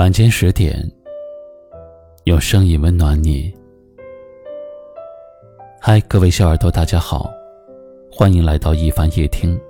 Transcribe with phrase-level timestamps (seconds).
[0.00, 0.74] 晚间十点，
[2.24, 3.54] 用声音温暖你。
[5.78, 7.30] 嗨，各位小耳朵，大家好，
[8.10, 9.60] 欢迎来到一凡夜听。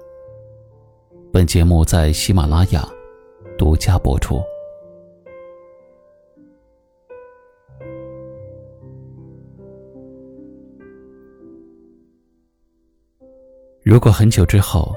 [1.33, 2.89] 本节目在喜马拉雅
[3.59, 4.41] 独家播出。
[13.83, 14.95] 如果很久之后，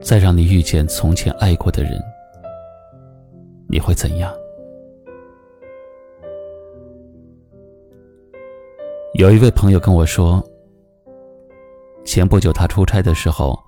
[0.00, 2.00] 再让你遇见从前爱过的人，
[3.74, 4.32] 你会怎样？
[9.14, 10.40] 有一位朋友跟我说，
[12.04, 13.58] 前不久他出差的时候，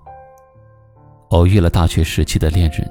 [1.31, 2.89] 偶遇了大学时期的恋人，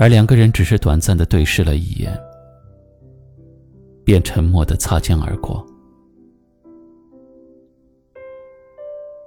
[0.00, 2.20] 而两个人只是短暂的对视了一眼，
[4.04, 5.64] 便沉默的擦肩而过。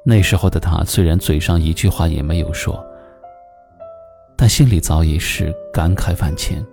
[0.03, 2.85] 那时候的他虽然嘴上一句话也没有说，
[4.41, 6.65] 但心里早已是感慨万千。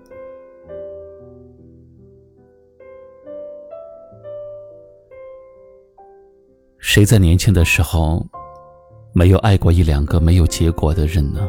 [6.79, 8.25] 谁在年轻的时候
[9.13, 11.41] 没有爱过一两个没有结果的人呢？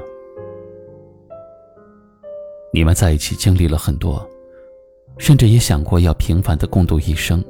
[2.73, 4.27] 你们在一起经历了很多，
[5.19, 7.45] 甚至也想过要平凡的共度一生，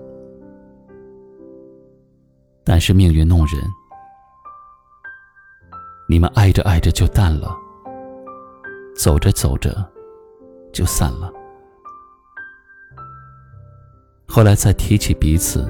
[2.65, 3.63] 但是命运弄人。
[6.09, 7.57] 你们爱着爱着就淡了，
[8.97, 9.73] 走着走着
[10.73, 11.31] 就散了。
[14.27, 15.65] 后来再提起彼此，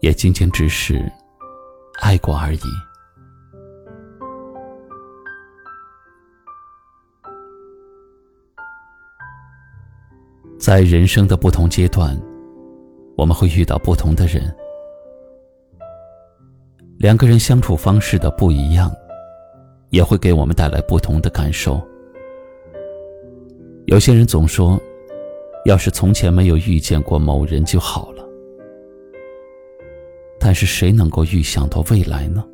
[0.00, 1.10] 也仅仅只是
[2.00, 2.60] 爱过而已。
[10.58, 12.18] 在人生的不同阶段，
[13.16, 14.42] 我们会遇到不同的人。
[16.98, 18.90] 两个人相处方式的不一样，
[19.90, 21.80] 也会给我们带来不同的感受。
[23.86, 24.80] 有些人总说，
[25.64, 28.24] 要是从前没有遇见过某人就好了。
[30.38, 32.44] 但是谁能够预想到未来呢？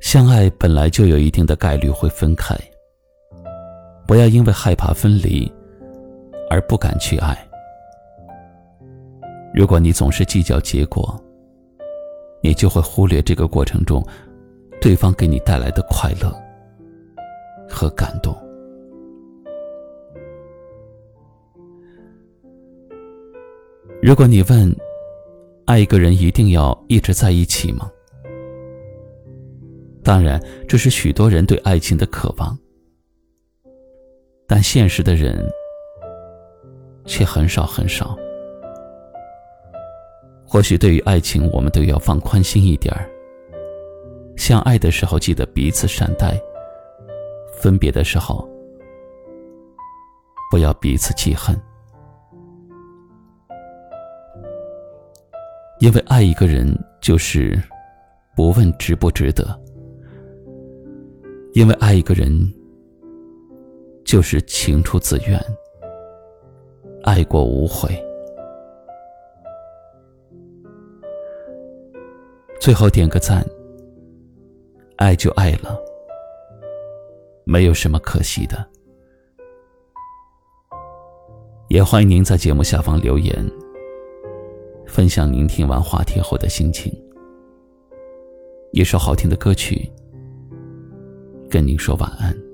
[0.00, 2.56] 相爱本来就有一定的概率会分开，
[4.06, 5.50] 不要因为害怕分离
[6.50, 7.36] 而不敢去爱。
[9.54, 11.18] 如果你总是计较结果，
[12.40, 14.04] 你就会忽略这个过程中
[14.80, 16.32] 对方给你带来的快乐
[17.68, 18.36] 和感动。
[24.00, 24.74] 如果你问，
[25.66, 27.90] 爱一个人一定要一直在一起吗？
[30.04, 32.56] 当然，这是许多人对爱情的渴望，
[34.46, 35.44] 但现实的人
[37.04, 38.16] 却很少很少。
[40.50, 43.06] 或许对于爱情，我们都要放宽心一点儿。
[44.34, 46.30] 相爱的时候，记得彼此善待；
[47.60, 48.48] 分别的时候，
[50.50, 51.54] 不要彼此记恨。
[55.80, 57.62] 因为爱一个人，就是
[58.34, 59.44] 不问值不值得；
[61.52, 62.32] 因为爱一个人，
[64.02, 65.38] 就是情出自愿，
[67.04, 68.02] 爱过无悔。
[72.60, 73.46] 最后点个赞，
[74.96, 75.78] 爱就爱了，
[77.44, 78.68] 没有什么可惜的。
[81.68, 83.34] 也欢迎您在节目下方留言，
[84.86, 86.92] 分享您听完话题后的心情。
[88.72, 89.90] 一首好听的歌曲，
[91.48, 92.47] 跟您说晚安。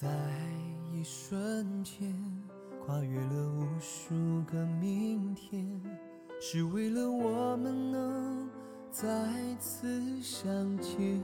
[0.00, 0.06] 在
[0.94, 2.14] 一瞬间，
[2.86, 4.14] 跨越了无数
[4.44, 5.82] 个明天，
[6.40, 8.48] 是为了我们能
[8.92, 9.04] 再
[9.58, 10.46] 次相
[10.78, 11.20] 见。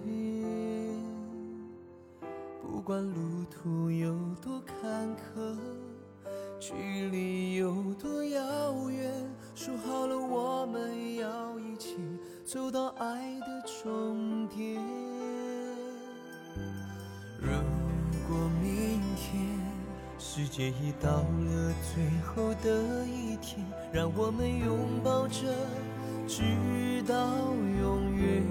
[2.61, 4.13] 不管路途有
[4.43, 5.57] 多坎坷，
[6.59, 6.75] 距
[7.11, 11.97] 离有多遥远，说好了我们要一起
[12.45, 14.94] 走到爱的终点。
[20.37, 25.45] 世界已到了最后的一天，让我们拥抱着，
[26.27, 26.43] 直
[27.07, 27.15] 到
[27.81, 28.43] 永远。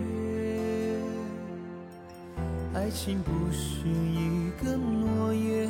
[2.74, 5.70] 爱情不是一个诺言，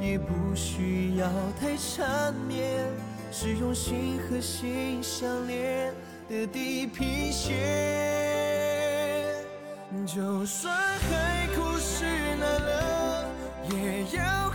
[0.00, 1.28] 也不需要
[1.60, 2.88] 太缠绵，
[3.32, 5.92] 是用心和心相连
[6.28, 7.56] 的地平线。
[10.06, 12.04] 就算海枯石
[12.40, 13.28] 烂了，
[13.72, 14.45] 也要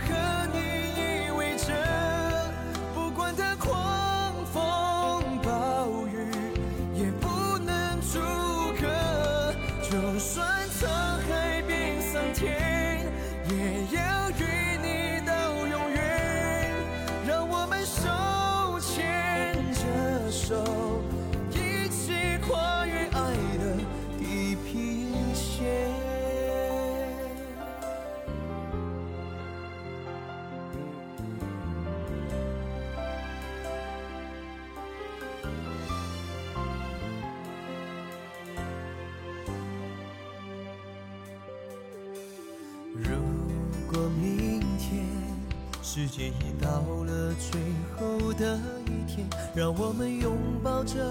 [45.94, 46.70] 世界已到
[47.04, 47.60] 了最
[47.98, 50.32] 后的一天，让我们拥
[50.64, 51.06] 抱着，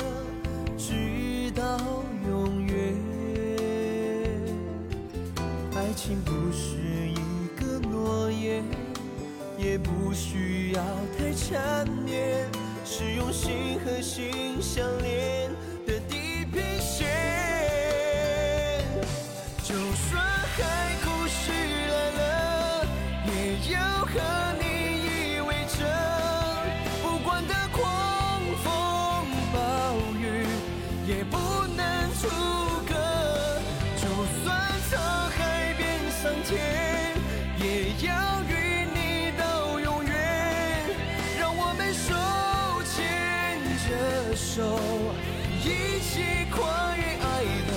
[0.76, 1.78] 直到
[2.28, 2.96] 永远。
[5.76, 6.78] 爱情不是
[7.12, 7.16] 一
[7.60, 8.64] 个诺言，
[9.56, 10.84] 也不需要
[11.16, 12.50] 太缠绵，
[12.84, 15.41] 是用心和心相连
[36.52, 37.16] 天，
[37.60, 38.52] 也要与
[38.94, 40.12] 你到永远。
[41.40, 42.12] 让我们手
[42.92, 42.92] 牵
[43.88, 44.60] 着手，
[45.64, 45.66] 一
[46.04, 46.12] 起
[46.52, 46.60] 跨
[46.98, 47.26] 越爱
[47.68, 47.72] 的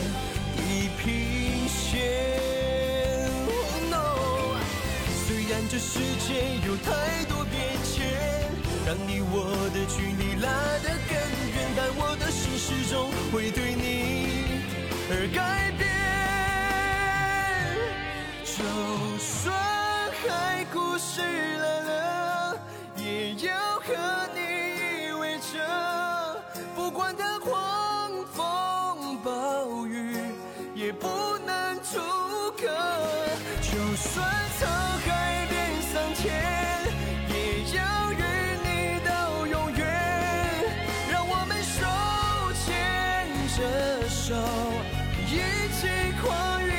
[0.57, 3.31] 地平线。
[3.47, 4.59] Oh no，
[5.25, 7.55] 虽然这世界有太多变
[7.85, 8.51] 迁，
[8.85, 10.51] 让你我的距离拉
[10.83, 11.15] 得更
[11.55, 13.87] 远，但我的心始终会对你
[15.11, 15.84] 而改变。
[34.05, 34.23] 就算
[34.61, 34.67] 沧
[35.07, 36.25] 海变桑田
[37.31, 37.35] 也
[37.75, 37.81] 要
[38.13, 38.15] 与
[38.63, 38.69] 你
[39.03, 39.83] 到永远。
[41.11, 41.79] 让我们手
[42.67, 42.67] 牵
[43.57, 43.59] 着
[44.11, 44.35] 手
[45.27, 45.33] 一
[45.73, 45.81] 起
[46.23, 46.74] 跨越